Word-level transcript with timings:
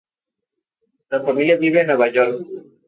La 1.11 1.21
familia 1.21 1.57
vive 1.57 1.81
en 1.81 1.85
Nueva 1.87 2.07
York. 2.07 2.43